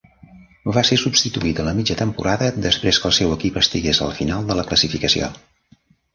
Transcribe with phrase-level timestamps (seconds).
[0.77, 4.51] Va ser substituït a la mitja temporada després que el seu equip estigués al final
[4.51, 5.31] de la classificació.